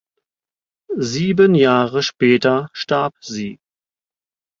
[0.97, 3.59] Sieben Jahre später starb sie.